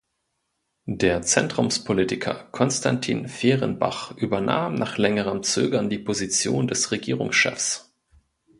[0.87, 7.93] Der Zentrumspolitiker Constantin Fehrenbach übernahm nach längerem Zögern die Position des Regierungschefs.